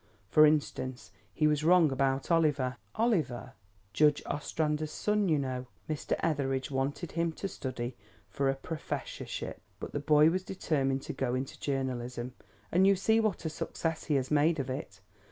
For 0.31 0.47
instance, 0.47 1.11
he 1.31 1.45
was 1.45 1.63
wrong 1.63 1.91
about 1.91 2.31
Oliver." 2.31 2.77
"Oliver?" 2.95 3.53
"Judge 3.93 4.23
Ostrander's 4.25 4.89
son, 4.89 5.29
you 5.29 5.37
know. 5.37 5.67
Mr. 5.87 6.15
Etheridge 6.23 6.71
wanted 6.71 7.11
him 7.11 7.31
to 7.33 7.47
study 7.47 7.95
for 8.27 8.49
a 8.49 8.55
professorship; 8.55 9.61
but 9.79 9.91
the 9.91 9.99
boy 9.99 10.31
was 10.31 10.41
determined 10.43 11.03
to 11.03 11.13
go 11.13 11.35
into 11.35 11.59
journalism, 11.59 12.33
and 12.71 12.87
you 12.87 12.95
see 12.95 13.19
what 13.19 13.45
a 13.45 13.49
success 13.51 14.05
he 14.05 14.15
has 14.15 14.31
made 14.31 14.59
of 14.59 14.71
it. 14.71 15.01